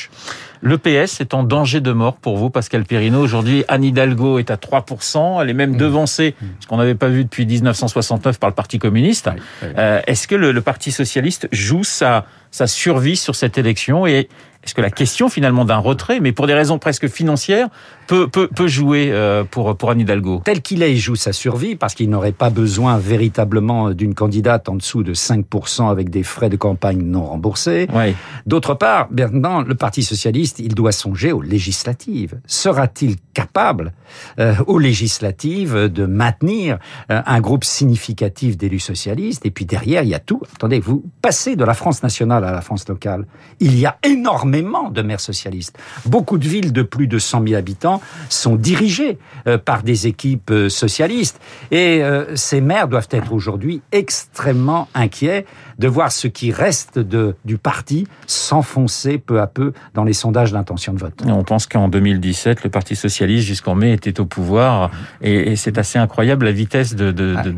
Le 0.61 0.77
PS 0.77 1.19
est 1.19 1.33
en 1.33 1.43
danger 1.43 1.81
de 1.81 1.91
mort 1.91 2.15
pour 2.15 2.37
vous, 2.37 2.49
Pascal 2.49 2.85
Perrino. 2.85 3.19
Aujourd'hui, 3.19 3.65
Anne 3.67 3.83
Hidalgo 3.83 4.39
est 4.39 4.49
à 4.51 4.55
3%. 4.55 5.41
Elle 5.41 5.49
est 5.49 5.53
même 5.53 5.73
mmh. 5.73 5.77
devancée, 5.77 6.35
mmh. 6.39 6.45
ce 6.59 6.67
qu'on 6.67 6.77
n'avait 6.77 6.95
pas 6.95 7.09
vu 7.09 7.23
depuis 7.25 7.45
1969 7.45 8.39
par 8.39 8.49
le 8.49 8.55
Parti 8.55 8.79
communiste. 8.79 9.29
Euh, 9.63 10.01
est-ce 10.07 10.27
que 10.27 10.35
le, 10.35 10.61
Parti 10.61 10.91
socialiste 10.91 11.47
joue 11.51 11.83
sa, 11.83 12.25
sa 12.51 12.67
survie 12.67 13.17
sur 13.17 13.35
cette 13.35 13.57
élection 13.57 14.07
et 14.07 14.29
est-ce 14.63 14.73
que 14.73 14.81
la 14.81 14.89
question 14.89 15.27
finalement 15.27 15.65
d'un 15.65 15.77
retrait, 15.77 16.21
mais 16.21 16.31
pour 16.31 16.47
des 16.47 16.53
raisons 16.53 16.79
presque 16.79 17.07
financières, 17.09 17.67
peut, 18.07 18.27
peut, 18.27 18.47
peut 18.47 18.67
jouer 18.67 19.09
euh, 19.11 19.43
pour, 19.43 19.75
pour 19.75 19.91
Anne 19.91 19.99
Hidalgo? 19.99 20.41
Tel 20.45 20.61
qu'il 20.61 20.83
est, 20.83 20.93
il 20.93 20.99
joue 20.99 21.15
sa 21.15 21.33
survie 21.33 21.75
parce 21.75 21.93
qu'il 21.95 22.09
n'aurait 22.09 22.31
pas 22.31 22.49
besoin 22.49 22.97
véritablement 22.97 23.91
d'une 23.91 24.13
candidate 24.15 24.69
en 24.69 24.75
dessous 24.75 25.03
de 25.03 25.13
5% 25.13 25.89
avec 25.89 26.09
des 26.09 26.23
frais 26.23 26.49
de 26.49 26.55
campagne 26.55 27.01
non 27.01 27.25
remboursés. 27.25 27.87
Ouais. 27.93 28.15
D'autre 28.45 28.73
part, 28.73 29.09
maintenant, 29.11 29.61
le 29.61 29.75
Parti 29.75 30.01
socialiste, 30.01 30.59
il 30.59 30.75
doit 30.75 30.93
songer 30.93 31.33
aux 31.33 31.41
législatives. 31.41 32.39
Sera-t-il 32.45 33.17
capable 33.33 33.91
euh, 34.39 34.55
aux 34.67 34.79
législatives 34.79 35.89
de 35.89 36.05
maintenir 36.05 36.77
euh, 37.11 37.21
un 37.25 37.41
groupe 37.41 37.65
significatif 37.65 38.55
d'élus 38.55 38.79
socialistes? 38.79 39.45
Et 39.45 39.51
puis 39.51 39.65
derrière, 39.65 40.03
il 40.03 40.09
y 40.09 40.15
a 40.15 40.19
tout. 40.19 40.41
Attendez, 40.55 40.79
vous 40.79 41.03
passez 41.21 41.57
de 41.57 41.65
la 41.65 41.73
France 41.73 42.01
nationale 42.01 42.45
à 42.45 42.51
la 42.51 42.61
France 42.61 42.87
locale. 42.87 43.25
Il 43.59 43.77
y 43.77 43.85
a 43.85 43.97
énormément 44.03 44.52
de 44.61 45.01
maires 45.01 45.19
socialistes. 45.19 45.77
Beaucoup 46.05 46.37
de 46.37 46.47
villes 46.47 46.73
de 46.73 46.83
plus 46.83 47.07
de 47.07 47.17
100 47.17 47.47
000 47.47 47.55
habitants 47.55 48.01
sont 48.29 48.55
dirigées 48.55 49.17
euh, 49.47 49.57
par 49.57 49.83
des 49.83 50.07
équipes 50.07 50.51
euh, 50.51 50.69
socialistes. 50.69 51.39
Et 51.71 52.03
euh, 52.03 52.35
ces 52.35 52.61
maires 52.61 52.87
doivent 52.87 53.07
être 53.11 53.33
aujourd'hui 53.33 53.81
extrêmement 53.91 54.87
inquiets 54.93 55.45
de 55.79 55.87
voir 55.87 56.11
ce 56.11 56.27
qui 56.27 56.51
reste 56.51 56.99
de, 56.99 57.35
du 57.45 57.57
parti 57.57 58.07
s'enfoncer 58.27 59.17
peu 59.17 59.41
à 59.41 59.47
peu 59.47 59.73
dans 59.93 60.03
les 60.03 60.13
sondages 60.13 60.51
d'intention 60.51 60.93
de 60.93 60.99
vote. 60.99 61.23
On 61.25 61.43
pense 61.43 61.65
qu'en 61.65 61.87
2017, 61.87 62.63
le 62.63 62.69
Parti 62.69 62.95
socialiste 62.95 63.47
jusqu'en 63.47 63.75
mai 63.75 63.91
était 63.91 64.19
au 64.19 64.25
pouvoir 64.25 64.91
et, 65.21 65.55
c'est 65.55 65.77
assez 65.77 65.97
incroyable 65.97 66.45
la 66.45 66.51
vitesse 66.51 66.95
de, 66.95 67.11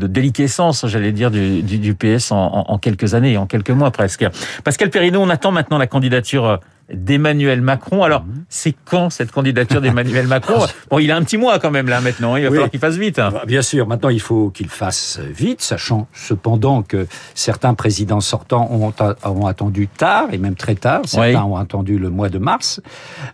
déliquescence, 0.06 0.86
j'allais 0.86 1.12
dire, 1.12 1.30
du, 1.30 1.62
du, 1.62 1.94
PS 1.94 2.30
en, 2.32 2.64
en, 2.68 2.78
quelques 2.78 3.14
années, 3.14 3.36
en 3.36 3.46
quelques 3.46 3.70
mois 3.70 3.90
presque. 3.90 4.24
Pascal 4.64 4.90
Perrineau, 4.90 5.20
on 5.20 5.30
attend 5.30 5.52
maintenant 5.52 5.78
la 5.78 5.86
candidature 5.86 6.60
d'Emmanuel 6.92 7.60
Macron. 7.60 8.02
Alors, 8.02 8.24
mhm. 8.24 8.44
c'est 8.48 8.74
quand 8.84 9.10
cette 9.10 9.32
candidature 9.32 9.80
d'Emmanuel 9.80 10.26
Macron 10.28 10.66
Bon, 10.90 10.98
il 10.98 11.10
a 11.10 11.16
un 11.16 11.22
petit 11.22 11.36
mois 11.36 11.58
quand 11.58 11.70
même 11.70 11.88
là 11.88 12.00
maintenant, 12.00 12.36
il 12.36 12.44
va 12.44 12.50
falloir 12.50 12.70
qu'il 12.70 12.80
fasse 12.80 12.96
vite. 12.96 13.18
Hein. 13.18 13.32
Bien 13.46 13.62
sûr, 13.62 13.86
maintenant 13.86 14.08
il 14.08 14.20
faut 14.20 14.50
qu'il 14.50 14.68
fasse 14.68 15.18
vite, 15.18 15.62
sachant 15.62 16.06
cependant 16.12 16.82
que 16.82 17.06
certains 17.34 17.74
présidents 17.74 18.20
sortants 18.20 18.68
ont, 18.70 18.92
ont 19.24 19.46
attendu 19.46 19.88
tard, 19.88 20.28
et 20.32 20.38
même 20.38 20.54
très 20.54 20.74
tard, 20.74 21.02
certains 21.06 21.44
ont 21.44 21.56
attendu 21.56 21.98
le 21.98 22.10
mois 22.10 22.28
de 22.28 22.38
mars, 22.38 22.80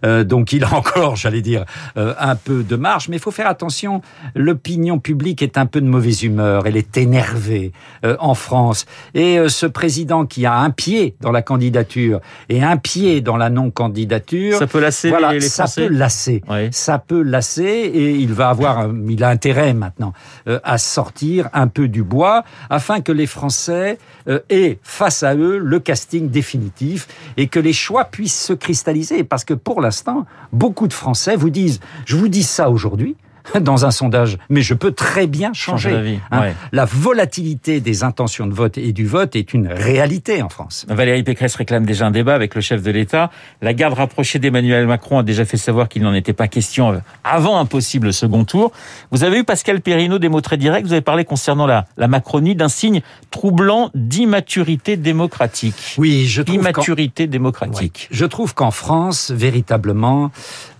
euh, 0.05 0.25
donc 0.25 0.53
il 0.53 0.65
a 0.65 0.73
encore, 0.75 1.17
j'allais 1.17 1.43
dire, 1.43 1.65
euh, 1.97 2.15
un 2.19 2.37
peu 2.37 2.63
de 2.63 2.77
marge, 2.77 3.09
mais 3.09 3.17
il 3.17 3.23
faut 3.23 3.31
faire 3.31 3.49
attention, 3.49 4.01
l'opinion 4.35 4.99
publique 4.99 5.43
est 5.43 5.59
un 5.59 5.67
peu 5.67 5.81
de 5.81 5.87
mauvaise 5.87 6.23
humeur, 6.23 6.67
elle 6.67 6.77
est 6.77 6.97
énervée 6.97 7.73
euh, 8.05 8.17
en 8.19 8.35
France, 8.35 8.87
et 9.15 9.49
ce 9.49 9.67
président 9.67 10.25
qui 10.27 10.47
a 10.47 10.55
un 10.55 10.71
pied 10.71 11.17
dans 11.21 11.33
la 11.33 11.43
candidature 11.43 12.21
et 12.49 12.63
un 12.63 12.77
pied 12.77 13.21
dans 13.21 13.37
la 13.37 13.42
non-candidature. 13.51 14.59
Ça 14.59 14.67
peut 14.67 14.81
lasser 14.81 15.09
voilà, 15.09 15.33
les, 15.33 15.41
ça 15.41 15.65
Peut 15.75 15.89
lasser. 15.89 16.43
Ça 16.71 16.99
peut 16.99 17.23
lasser 17.23 17.63
et 17.63 18.11
il 18.13 18.33
va 18.33 18.49
avoir, 18.49 18.89
il 19.09 19.25
a 19.25 19.29
intérêt 19.29 19.75
maintenant 19.75 20.13
euh, 20.49 20.61
à 20.65 20.79
sortir 20.79 21.49
un 21.53 21.69
peu 21.69 21.89
du 21.89 22.03
bois 22.03 22.45
afin 22.71 23.01
que 23.01 23.13
les 23.13 23.27
Français 23.27 23.99
euh, 24.29 24.41
aient 24.51 24.79
face 24.83 25.23
à 25.23 25.35
eux 25.35 25.59
le 25.59 25.79
casting 25.81 26.29
définitif 26.31 27.09
et 27.37 27.49
que 27.49 27.61
les 27.61 27.73
choix 27.73 28.05
puissent 28.05 28.43
se 28.43 28.53
cristalliser. 28.53 29.25
Parce 29.25 29.45
que 29.45 29.55
pour 29.55 29.81
l'instant, 29.81 30.27
beaucoup 30.53 30.89
de 30.89 30.93
Français 30.93 31.37
vous 31.37 31.51
disent, 31.51 31.81
je 32.05 32.17
vous 32.17 32.29
dis 32.29 32.43
ça 32.43 32.71
aujourd'hui, 32.71 33.17
dans 33.61 33.85
un 33.85 33.91
sondage, 33.91 34.39
mais 34.49 34.63
je 34.63 34.75
peux 34.75 34.93
très 34.93 35.27
bien 35.27 35.53
changer. 35.53 36.21
Hein. 36.31 36.51
La 36.73 36.85
volatilité 36.85 37.81
des 37.81 38.05
intentions 38.05 38.47
de 38.47 38.55
vote 38.55 38.79
et 38.79 38.93
du 38.93 39.07
vote 39.07 39.37
est 39.37 39.55
une 39.55 39.69
réalité 39.69 40.43
en 40.43 40.49
France. 40.49 40.87
Valérie 40.89 41.23
Pécresse 41.23 41.55
réclame 41.55 41.87
déjà 41.87 42.07
un 42.07 42.11
débat 42.11 42.35
avec 42.35 42.55
le 42.55 42.61
chef 42.61 42.83
de 42.83 42.91
l'État. 42.91 43.31
La 43.61 43.75
garde 43.75 43.95
rapprochée 43.95 44.39
d'Emmanuel 44.39 44.87
Macron 44.87 45.19
a 45.19 45.23
déjà 45.23 45.45
fait 45.45 45.57
savoir 45.57 45.89
qu'il 45.89 46.03
n'en 46.03 46.15
était 46.15 46.33
pas 46.33 46.49
question 46.49 47.03
avant 47.25 47.59
un 47.59 47.67
possible 47.67 48.13
second 48.13 48.45
tour. 48.45 48.73
Vous 49.11 49.25
avez 49.25 49.39
eu 49.39 49.45
Pascal 49.45 49.81
Perrineau 49.81 50.19
des 50.19 50.29
mots 50.29 50.41
très 50.41 50.57
directs. 50.57 50.85
Vous 50.85 50.93
avez 50.93 51.03
parlé 51.03 51.25
concernant 51.25 51.67
la, 51.67 51.87
la 51.97 52.09
Macronie 52.09 52.55
d'un 52.55 52.69
signe 52.69 53.03
troublant 53.31 53.91
d'immaturité 53.95 54.97
démocratique. 54.97 55.95
Oui, 55.99 56.27
je 56.27 56.43
trouve 56.43 56.57
immaturité 56.57 57.27
démocratique. 57.27 58.09
Je 58.11 58.25
trouve 58.25 58.55
qu'en 58.55 58.71
France, 58.71 59.31
véritablement, 59.31 60.31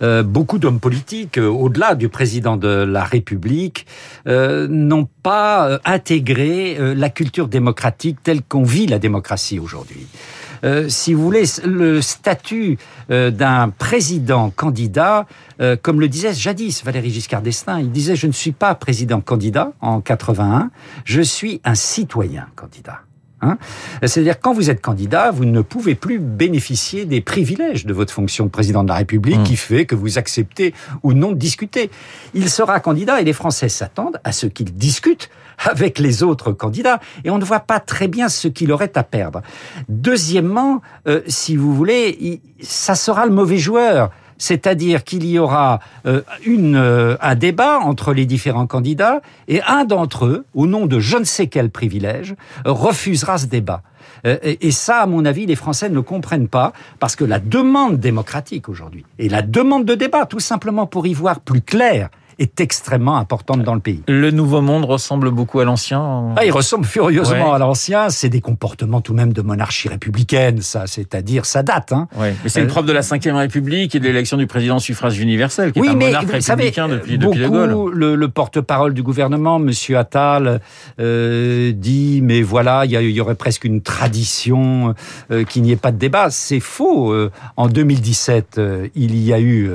euh, 0.01 0.23
beaucoup 0.23 0.59
d'hommes 0.59 0.79
politiques, 0.79 1.37
euh, 1.37 1.47
au-delà 1.47 1.95
du 1.95 2.09
président 2.09 2.52
de 2.57 2.67
la 2.67 3.03
République 3.03 3.85
euh, 4.27 4.67
n'ont 4.69 5.07
pas 5.21 5.67
euh, 5.67 5.79
intégré 5.85 6.77
euh, 6.79 6.93
la 6.95 7.09
culture 7.09 7.47
démocratique 7.47 8.17
telle 8.23 8.41
qu'on 8.41 8.63
vit 8.63 8.87
la 8.87 8.99
démocratie 8.99 9.59
aujourd'hui. 9.59 10.07
si 10.87 11.13
vous 11.13 11.21
voulez, 11.21 11.43
le 11.65 12.01
statut 12.01 12.77
d'un 13.09 13.69
président 13.69 14.49
candidat, 14.49 15.25
comme 15.81 15.99
le 15.99 16.07
disait 16.07 16.33
jadis 16.33 16.85
Valéry 16.85 17.11
Giscard 17.11 17.41
d'Estaing, 17.41 17.81
il 17.81 17.91
disait 17.91 18.15
je 18.15 18.27
ne 18.27 18.31
suis 18.31 18.53
pas 18.53 18.73
président 18.73 19.19
candidat 19.19 19.73
en 19.81 19.99
81, 19.99 20.71
je 21.03 21.21
suis 21.21 21.59
un 21.65 21.75
citoyen 21.75 22.47
candidat. 22.55 23.01
Hein 23.43 23.57
C'est-à-dire 24.01 24.39
quand 24.39 24.53
vous 24.53 24.69
êtes 24.69 24.81
candidat, 24.81 25.31
vous 25.31 25.45
ne 25.45 25.61
pouvez 25.61 25.95
plus 25.95 26.19
bénéficier 26.19 27.05
des 27.05 27.21
privilèges 27.21 27.85
de 27.85 27.93
votre 27.93 28.13
fonction 28.13 28.45
de 28.45 28.49
président 28.49 28.83
de 28.83 28.87
la 28.89 28.95
République 28.95 29.39
mmh. 29.39 29.43
qui 29.43 29.55
fait 29.57 29.85
que 29.85 29.95
vous 29.95 30.17
acceptez 30.17 30.73
ou 31.03 31.13
non 31.13 31.31
de 31.31 31.37
discuter. 31.37 31.91
Il 32.33 32.49
sera 32.49 32.79
candidat 32.79 33.19
et 33.19 33.25
les 33.25 33.33
Français 33.33 33.69
s'attendent 33.69 34.19
à 34.23 34.31
ce 34.31 34.47
qu'il 34.47 34.73
discute 34.73 35.29
avec 35.57 35.99
les 35.99 36.23
autres 36.23 36.51
candidats 36.51 36.99
et 37.23 37.29
on 37.29 37.37
ne 37.37 37.45
voit 37.45 37.59
pas 37.59 37.79
très 37.79 38.07
bien 38.07 38.29
ce 38.29 38.47
qu'il 38.47 38.71
aurait 38.71 38.91
à 38.95 39.03
perdre. 39.03 39.41
Deuxièmement, 39.89 40.81
euh, 41.07 41.21
si 41.27 41.55
vous 41.55 41.75
voulez, 41.75 42.41
ça 42.61 42.95
sera 42.95 43.25
le 43.25 43.33
mauvais 43.33 43.57
joueur 43.57 44.09
c'est-à-dire 44.37 45.03
qu'il 45.03 45.25
y 45.25 45.39
aura 45.39 45.79
euh, 46.05 46.21
une, 46.45 46.75
euh, 46.75 47.15
un 47.21 47.35
débat 47.35 47.79
entre 47.79 48.13
les 48.13 48.25
différents 48.25 48.67
candidats 48.67 49.21
et 49.47 49.61
un 49.63 49.85
d'entre 49.85 50.25
eux, 50.25 50.45
au 50.53 50.67
nom 50.67 50.85
de 50.85 50.99
je 50.99 51.17
ne 51.17 51.23
sais 51.23 51.47
quel 51.47 51.69
privilège, 51.69 52.35
refusera 52.65 53.37
ce 53.37 53.45
débat. 53.45 53.81
Euh, 54.25 54.37
et 54.43 54.71
ça, 54.71 55.01
à 55.01 55.05
mon 55.05 55.25
avis, 55.25 55.45
les 55.45 55.55
Français 55.55 55.89
ne 55.89 55.99
comprennent 55.99 56.47
pas 56.47 56.73
parce 56.99 57.15
que 57.15 57.25
la 57.25 57.39
demande 57.39 57.99
démocratique 57.99 58.69
aujourd'hui 58.69 59.05
et 59.19 59.29
la 59.29 59.41
demande 59.41 59.85
de 59.85 59.95
débat, 59.95 60.25
tout 60.25 60.39
simplement 60.39 60.85
pour 60.85 61.07
y 61.07 61.13
voir 61.13 61.39
plus 61.39 61.61
clair, 61.61 62.09
est 62.39 62.59
extrêmement 62.59 63.17
importante 63.17 63.63
dans 63.63 63.75
le 63.75 63.79
pays. 63.79 64.01
Le 64.07 64.31
nouveau 64.31 64.61
monde 64.61 64.85
ressemble 64.85 65.31
beaucoup 65.31 65.59
à 65.59 65.65
l'ancien 65.65 66.33
ah, 66.35 66.45
Il 66.45 66.51
ressemble 66.51 66.85
furieusement 66.85 67.53
à 67.53 67.59
l'ancien. 67.59 68.09
C'est 68.09 68.29
des 68.29 68.41
comportements 68.41 69.01
tout 69.01 69.13
de 69.13 69.17
même 69.17 69.33
de 69.33 69.41
monarchie 69.41 69.89
républicaine, 69.89 70.61
ça, 70.61 70.87
c'est-à-dire 70.87 71.45
ça 71.45 71.63
date. 71.63 71.91
Hein. 71.91 72.07
Mais 72.19 72.33
c'est 72.47 72.61
une 72.61 72.65
euh, 72.65 72.69
preuve 72.69 72.85
de 72.85 72.93
la 72.93 73.01
Ve 73.01 73.35
République 73.35 73.95
et 73.95 73.99
de 73.99 74.05
l'élection 74.05 74.37
du 74.37 74.47
président 74.47 74.79
suffrage 74.79 75.19
universel, 75.19 75.71
qui 75.71 75.79
est 75.79 75.87
un 75.87 75.95
monarque 75.95 76.31
républicain 76.31 76.87
depuis, 76.87 77.17
depuis 77.17 77.39
De 77.39 77.47
Gaulle. 77.47 77.91
Le, 77.93 78.15
le 78.15 78.27
porte-parole 78.29 78.93
du 78.93 79.03
gouvernement, 79.03 79.57
M. 79.57 79.71
Attal, 79.95 80.61
euh, 80.99 81.71
dit 81.73 82.21
mais 82.23 82.41
voilà, 82.41 82.85
il 82.85 82.91
y, 82.91 83.21
aurait 83.21 83.35
presque 83.35 83.65
une 83.65 83.81
tradition 83.81 84.95
euh, 85.31 85.43
qu'il 85.43 85.63
n'y 85.63 85.71
ait 85.71 85.77
pas 85.77 85.91
de 85.91 85.97
débat. 85.97 86.29
C'est 86.29 86.59
faux. 86.59 87.11
Euh, 87.11 87.31
en 87.57 87.67
2017, 87.67 88.59
il 88.95 89.23
y 89.23 89.33
a 89.33 89.39
eu, 89.39 89.69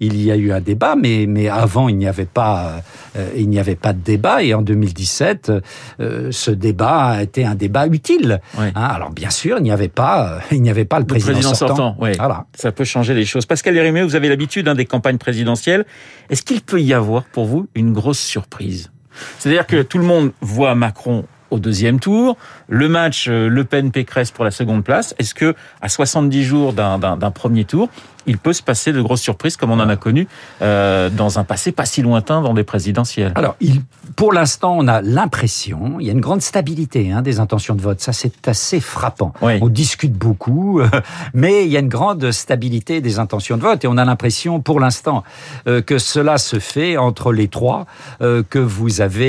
il 0.00 0.22
y 0.22 0.30
a 0.30 0.36
eu 0.36 0.52
un 0.52 0.60
débat, 0.60 0.96
mais 0.96 1.26
mais 1.26 1.48
avant 1.48 1.88
il 1.94 1.98
n'y 1.98 2.06
avait 2.06 2.26
pas, 2.26 2.82
euh, 3.16 3.30
il 3.36 3.48
n'y 3.48 3.58
avait 3.58 3.76
pas 3.76 3.92
de 3.92 4.00
débat. 4.00 4.42
Et 4.42 4.52
en 4.52 4.62
2017, 4.62 5.52
euh, 6.00 6.28
ce 6.30 6.50
débat 6.50 7.04
a 7.06 7.22
été 7.22 7.44
un 7.44 7.54
débat 7.54 7.86
utile. 7.86 8.40
Hein, 8.58 8.72
alors 8.74 9.10
bien 9.10 9.30
sûr, 9.30 9.58
il 9.58 9.62
n'y 9.62 9.70
avait 9.70 9.88
pas, 9.88 10.40
il 10.50 10.62
n'y 10.62 10.70
avait 10.70 10.84
pas 10.84 10.98
le, 10.98 11.06
président, 11.06 11.54
sortant. 11.54 11.96
voilà. 11.98 12.46
Ça 12.54 12.72
peut 12.72 12.84
changer 12.84 13.14
les 13.14 13.24
choses. 13.24 13.46
Pascal 13.46 13.74
Lérimé, 13.74 14.02
vous 14.02 14.16
avez 14.16 14.28
l'habitude 14.28 14.68
hein, 14.68 14.74
des 14.74 14.86
campagnes 14.86 15.18
présidentielles. 15.18 15.84
Est-ce 16.30 16.42
qu'il 16.42 16.60
peut 16.60 16.80
y 16.80 16.92
avoir 16.92 17.24
pour 17.24 17.46
vous 17.46 17.68
une 17.74 17.92
grosse 17.92 18.20
surprise? 18.20 18.90
C'est-à-dire 19.38 19.66
que 19.66 19.82
tout 19.82 19.98
le 19.98 20.04
monde 20.04 20.32
voit 20.40 20.74
Macron 20.74 21.24
au 21.50 21.58
deuxième 21.60 22.00
tour, 22.00 22.36
le 22.68 22.88
match 22.88 23.26
euh, 23.28 23.48
Le 23.48 23.64
Pen-Pécresse 23.64 24.32
pour 24.32 24.44
la 24.44 24.50
seconde 24.50 24.82
place. 24.82 25.14
Est-ce 25.18 25.34
que 25.34 25.54
à 25.80 25.88
70 25.88 26.42
jours 26.42 26.72
d'un 26.72 27.30
premier 27.30 27.64
tour, 27.64 27.88
il 28.26 28.38
peut 28.38 28.52
se 28.52 28.62
passer 28.62 28.92
de 28.92 29.00
grosses 29.00 29.20
surprises 29.20 29.56
comme 29.56 29.70
on 29.70 29.80
en 29.80 29.88
a 29.88 29.96
connu 29.96 30.28
euh, 30.62 31.10
dans 31.10 31.38
un 31.38 31.44
passé 31.44 31.72
pas 31.72 31.84
si 31.84 32.02
lointain 32.02 32.40
dans 32.42 32.54
des 32.54 32.64
présidentielles. 32.64 33.32
Alors, 33.34 33.56
il, 33.60 33.82
pour 34.16 34.32
l'instant, 34.32 34.76
on 34.78 34.88
a 34.88 35.02
l'impression, 35.02 35.98
il 36.00 36.06
y 36.06 36.08
a 36.10 36.12
une 36.12 36.20
grande 36.20 36.42
stabilité 36.42 37.12
hein, 37.12 37.22
des 37.22 37.40
intentions 37.40 37.74
de 37.74 37.82
vote. 37.82 38.00
Ça, 38.00 38.12
c'est 38.12 38.48
assez 38.48 38.80
frappant. 38.80 39.32
On 39.40 39.68
discute 39.68 40.12
beaucoup, 40.12 40.80
mais 41.34 41.64
il 41.64 41.72
y 41.72 41.76
a 41.76 41.80
une 41.80 41.88
grande 41.88 42.30
stabilité 42.30 43.00
des 43.00 43.18
intentions 43.18 43.56
de 43.56 43.62
vote 43.62 43.84
et 43.84 43.88
on 43.88 43.96
a 43.96 44.04
l'impression, 44.04 44.60
pour 44.60 44.80
l'instant, 44.80 45.24
euh, 45.66 45.82
que 45.82 45.98
cela 45.98 46.38
se 46.38 46.58
fait 46.58 46.96
entre 46.96 47.32
les 47.32 47.48
trois 47.48 47.86
euh, 48.20 48.42
que 48.48 48.58
vous 48.58 49.00
avez 49.00 49.24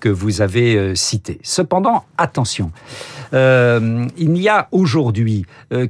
que 0.00 0.08
vous 0.08 0.40
avez 0.40 0.94
cités. 0.96 1.38
Cependant, 1.42 2.04
attention. 2.18 2.70
Il 3.32 4.30
n'y 4.30 4.48
a 4.48 4.68
aujourd'hui 4.70 5.46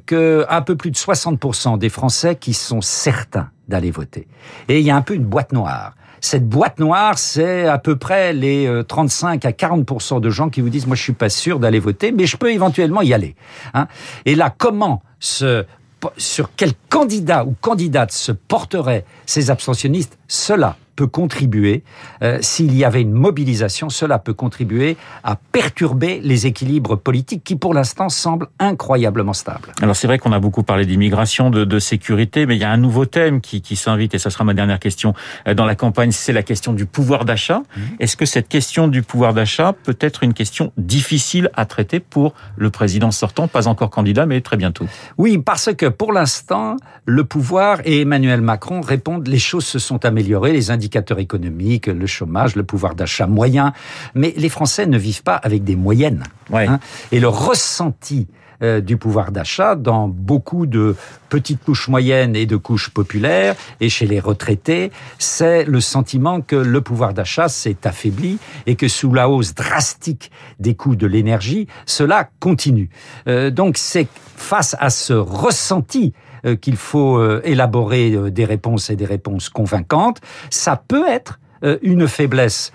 que 0.06 0.46
un 0.48 0.62
peu 0.62 0.76
plus 0.76 0.90
de 0.90 0.96
60% 0.96 1.78
des 1.78 1.88
Français 1.88 2.23
qui 2.32 2.54
sont 2.54 2.80
certains 2.80 3.50
d'aller 3.68 3.90
voter. 3.90 4.26
Et 4.68 4.80
il 4.80 4.86
y 4.86 4.90
a 4.90 4.96
un 4.96 5.02
peu 5.02 5.14
une 5.14 5.24
boîte 5.24 5.52
noire. 5.52 5.94
Cette 6.20 6.48
boîte 6.48 6.78
noire, 6.78 7.18
c'est 7.18 7.66
à 7.66 7.76
peu 7.76 7.96
près 7.96 8.32
les 8.32 8.82
35 8.88 9.44
euh, 9.44 9.48
à 9.48 9.52
40% 9.52 10.20
de 10.20 10.30
gens 10.30 10.48
qui 10.48 10.62
vous 10.62 10.70
disent 10.70 10.86
moi 10.86 10.96
je 10.96 11.02
suis 11.02 11.12
pas 11.12 11.28
sûr 11.28 11.58
d'aller 11.58 11.80
voter, 11.80 12.12
mais 12.12 12.24
je 12.24 12.38
peux 12.38 12.50
éventuellement 12.50 13.02
y 13.02 13.12
aller. 13.12 13.36
Hein. 13.74 13.88
Et 14.24 14.34
là, 14.34 14.54
comment 14.56 15.02
sur 15.18 16.50
quel 16.56 16.72
candidat 16.88 17.44
ou 17.44 17.54
candidate 17.60 18.12
se 18.12 18.32
porteraient 18.32 19.04
ces 19.26 19.50
abstentionnistes? 19.50 20.18
Cela 20.28 20.76
peut 20.94 21.06
contribuer, 21.06 21.82
euh, 22.22 22.38
s'il 22.40 22.74
y 22.74 22.84
avait 22.84 23.02
une 23.02 23.12
mobilisation, 23.12 23.88
cela 23.88 24.18
peut 24.18 24.34
contribuer 24.34 24.96
à 25.22 25.36
perturber 25.36 26.20
les 26.22 26.46
équilibres 26.46 26.96
politiques 26.96 27.44
qui 27.44 27.56
pour 27.56 27.74
l'instant 27.74 28.08
semblent 28.08 28.48
incroyablement 28.58 29.32
stables. 29.32 29.72
Alors 29.82 29.96
c'est 29.96 30.06
vrai 30.06 30.18
qu'on 30.18 30.32
a 30.32 30.38
beaucoup 30.38 30.62
parlé 30.62 30.86
d'immigration, 30.86 31.50
de, 31.50 31.64
de, 31.64 31.78
sécurité, 31.78 32.46
mais 32.46 32.56
il 32.56 32.60
y 32.60 32.64
a 32.64 32.70
un 32.70 32.76
nouveau 32.76 33.04
thème 33.04 33.40
qui, 33.40 33.60
qui 33.60 33.76
s'invite, 33.76 34.14
et 34.14 34.18
ça 34.18 34.30
sera 34.30 34.44
ma 34.44 34.54
dernière 34.54 34.78
question 34.78 35.14
euh, 35.46 35.54
dans 35.54 35.66
la 35.66 35.74
campagne, 35.74 36.12
c'est 36.12 36.32
la 36.32 36.42
question 36.42 36.72
du 36.72 36.86
pouvoir 36.86 37.24
d'achat. 37.24 37.58
Mmh. 37.58 37.80
Est-ce 38.00 38.16
que 38.16 38.26
cette 38.26 38.48
question 38.48 38.88
du 38.88 39.02
pouvoir 39.02 39.34
d'achat 39.34 39.72
peut 39.72 39.96
être 40.00 40.22
une 40.22 40.34
question 40.34 40.72
difficile 40.76 41.50
à 41.54 41.66
traiter 41.66 42.00
pour 42.00 42.34
le 42.56 42.70
président 42.70 43.10
sortant, 43.10 43.48
pas 43.48 43.68
encore 43.68 43.90
candidat, 43.90 44.26
mais 44.26 44.40
très 44.40 44.56
bientôt? 44.56 44.86
Oui, 45.18 45.38
parce 45.38 45.74
que 45.74 45.86
pour 45.86 46.12
l'instant, 46.12 46.76
le 47.04 47.24
pouvoir 47.24 47.80
et 47.84 48.02
Emmanuel 48.02 48.40
Macron 48.40 48.80
répondent, 48.80 49.26
les 49.26 49.38
choses 49.38 49.64
se 49.64 49.78
sont 49.78 50.04
améliorées, 50.04 50.52
les 50.52 50.70
indicateurs 50.84 51.18
économiques, 51.18 51.86
le 51.86 52.06
chômage, 52.06 52.56
le 52.56 52.62
pouvoir 52.62 52.94
d'achat 52.94 53.26
moyen. 53.26 53.72
Mais 54.14 54.34
les 54.36 54.50
Français 54.50 54.86
ne 54.86 54.98
vivent 54.98 55.22
pas 55.22 55.36
avec 55.36 55.64
des 55.64 55.76
moyennes. 55.76 56.24
Hein. 56.52 56.78
Et 57.10 57.20
le 57.20 57.28
ressenti 57.28 58.28
euh, 58.62 58.80
du 58.80 58.96
pouvoir 58.96 59.32
d'achat 59.32 59.74
dans 59.74 60.08
beaucoup 60.08 60.66
de 60.66 60.96
petites 61.28 61.64
couches 61.64 61.88
moyennes 61.88 62.36
et 62.36 62.46
de 62.46 62.56
couches 62.56 62.90
populaires 62.90 63.56
et 63.80 63.88
chez 63.88 64.06
les 64.06 64.20
retraités, 64.20 64.92
c'est 65.18 65.64
le 65.64 65.80
sentiment 65.80 66.40
que 66.40 66.56
le 66.56 66.80
pouvoir 66.80 67.14
d'achat 67.14 67.48
s'est 67.48 67.78
affaibli 67.84 68.38
et 68.66 68.76
que 68.76 68.88
sous 68.88 69.12
la 69.12 69.28
hausse 69.28 69.54
drastique 69.54 70.30
des 70.60 70.74
coûts 70.74 70.96
de 70.96 71.06
l'énergie, 71.06 71.66
cela 71.86 72.28
continue. 72.40 72.90
Euh, 73.26 73.50
donc 73.50 73.78
c'est 73.78 74.06
face 74.36 74.76
à 74.78 74.90
ce 74.90 75.12
ressenti 75.12 76.12
euh, 76.46 76.56
qu'il 76.56 76.76
faut 76.76 77.16
euh, 77.16 77.40
élaborer 77.44 78.30
des 78.30 78.44
réponses 78.44 78.90
et 78.90 78.96
des 78.96 79.06
réponses 79.06 79.48
convaincantes. 79.48 80.20
Ça 80.50 80.76
peut 80.76 81.06
être 81.08 81.40
une 81.82 82.06
faiblesse 82.08 82.72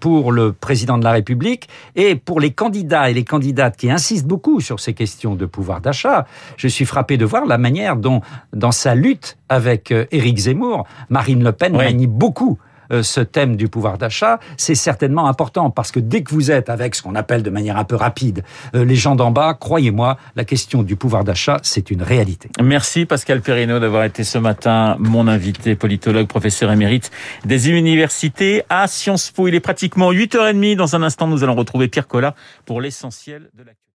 pour 0.00 0.32
le 0.32 0.52
président 0.52 0.98
de 0.98 1.04
la 1.04 1.12
République 1.12 1.68
et 1.94 2.14
pour 2.16 2.40
les 2.40 2.52
candidats 2.52 3.10
et 3.10 3.14
les 3.14 3.24
candidates 3.24 3.76
qui 3.76 3.90
insistent 3.90 4.26
beaucoup 4.26 4.60
sur 4.60 4.80
ces 4.80 4.94
questions 4.94 5.34
de 5.34 5.46
pouvoir 5.46 5.80
d'achat. 5.80 6.26
Je 6.56 6.68
suis 6.68 6.84
frappé 6.84 7.16
de 7.16 7.24
voir 7.24 7.46
la 7.46 7.58
manière 7.58 7.96
dont, 7.96 8.20
dans 8.52 8.72
sa 8.72 8.94
lutte 8.94 9.36
avec 9.48 9.92
Éric 10.10 10.38
Zemmour, 10.38 10.86
Marine 11.08 11.42
Le 11.42 11.52
Pen 11.52 11.76
manie 11.76 12.06
beaucoup 12.06 12.58
euh, 12.60 12.65
ce 12.90 13.20
thème 13.20 13.56
du 13.56 13.68
pouvoir 13.68 13.98
d'achat, 13.98 14.38
c'est 14.56 14.74
certainement 14.74 15.26
important 15.28 15.70
parce 15.70 15.90
que 15.90 16.00
dès 16.00 16.22
que 16.22 16.32
vous 16.32 16.50
êtes 16.50 16.68
avec 16.68 16.94
ce 16.94 17.02
qu'on 17.02 17.14
appelle 17.14 17.42
de 17.42 17.50
manière 17.50 17.76
un 17.76 17.84
peu 17.84 17.96
rapide 17.96 18.42
euh, 18.74 18.84
les 18.84 18.96
gens 18.96 19.16
d'en 19.16 19.30
bas, 19.30 19.54
croyez-moi, 19.54 20.16
la 20.34 20.44
question 20.44 20.82
du 20.82 20.96
pouvoir 20.96 21.24
d'achat, 21.24 21.58
c'est 21.62 21.90
une 21.90 22.02
réalité. 22.02 22.50
Merci 22.62 23.06
Pascal 23.06 23.40
Perrineau 23.40 23.78
d'avoir 23.78 24.04
été 24.04 24.24
ce 24.24 24.38
matin 24.38 24.96
mon 24.98 25.28
invité, 25.28 25.74
politologue, 25.74 26.26
professeur 26.26 26.70
émérite 26.72 27.10
des 27.44 27.70
universités 27.70 28.62
à 28.68 28.86
Sciences 28.86 29.30
Po. 29.30 29.48
Il 29.48 29.54
est 29.54 29.60
pratiquement 29.60 30.12
8h30. 30.12 30.76
Dans 30.76 30.96
un 30.96 31.02
instant, 31.02 31.26
nous 31.26 31.44
allons 31.44 31.54
retrouver 31.54 31.88
Pierre 31.88 32.06
Collat 32.06 32.34
pour 32.64 32.80
l'essentiel 32.80 33.50
de 33.54 33.62
la 33.62 33.72